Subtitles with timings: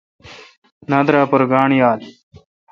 [0.89, 1.99] نادرا پر گانٹھ یال۔